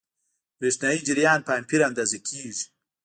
برېښنايي 0.59 0.99
جریان 1.07 1.39
په 1.47 1.51
امپیر 1.59 1.81
اندازه 1.89 2.17
کېږي. 2.27 2.65